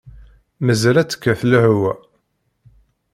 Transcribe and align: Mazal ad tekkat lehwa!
Mazal 0.65 0.95
ad 0.97 1.09
tekkat 1.09 1.41
lehwa! 1.51 1.91